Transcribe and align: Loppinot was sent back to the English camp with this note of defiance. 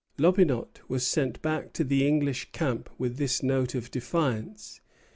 Loppinot 0.17 0.81
was 0.89 1.05
sent 1.05 1.39
back 1.43 1.73
to 1.73 1.83
the 1.83 2.07
English 2.07 2.51
camp 2.53 2.89
with 2.97 3.17
this 3.17 3.43
note 3.43 3.75
of 3.75 3.91
defiance. 3.91 4.81